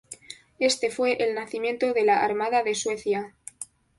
[0.57, 3.35] Este fue el nacimiento de la Armada de Suecia.